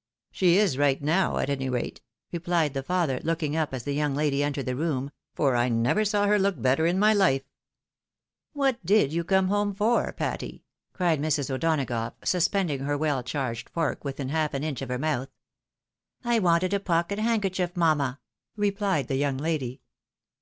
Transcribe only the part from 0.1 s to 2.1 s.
'"_"She is right now, at any rate,"